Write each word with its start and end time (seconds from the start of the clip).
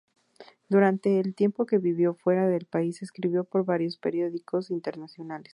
Durante 0.67 1.19
el 1.19 1.35
tiempo 1.35 1.67
que 1.67 1.77
vivó 1.77 2.15
fuera 2.15 2.47
del 2.47 2.65
país 2.65 3.03
escribió 3.03 3.43
para 3.43 3.61
varios 3.65 3.97
periódicos 3.99 4.71
internacionales. 4.71 5.49